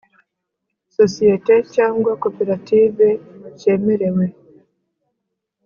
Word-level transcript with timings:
sosiyete 0.95 1.53
cyangwa 1.75 2.11
koperative 2.23 3.07
cyemerewe 3.59 4.25